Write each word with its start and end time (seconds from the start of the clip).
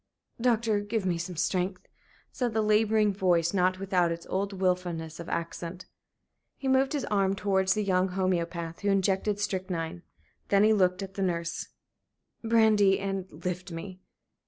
"Doctor, 0.41 0.79
give 0.79 1.05
me 1.05 1.19
some 1.19 1.35
strength," 1.37 1.85
said 2.31 2.53
the 2.55 2.63
laboring 2.63 3.13
voice, 3.13 3.53
not 3.53 3.77
without 3.77 4.11
its 4.11 4.25
old 4.31 4.51
wilfulness 4.51 5.19
of 5.19 5.29
accent. 5.29 5.85
He 6.57 6.67
moved 6.67 6.93
his 6.93 7.05
arm 7.11 7.35
towards 7.35 7.75
the 7.75 7.83
young 7.83 8.07
homoeopath, 8.07 8.79
who 8.79 8.89
injected 8.89 9.39
strychnine. 9.39 10.01
Then 10.47 10.63
he 10.63 10.73
looked 10.73 11.03
at 11.03 11.13
the 11.13 11.21
nurse. 11.21 11.67
"Brandy 12.43 12.97
and 12.99 13.31
lift 13.31 13.71
me." 13.71 14.01